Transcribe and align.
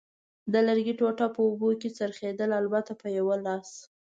د 0.51 0.53
لرګي 0.67 0.93
ټوټه 0.99 1.27
په 1.35 1.39
اوبو 1.47 1.69
کې 1.79 1.89
څرخېدل، 1.97 2.49
البته 2.61 2.91
په 3.01 3.07
یوه 3.17 3.35
لاس. 3.45 3.69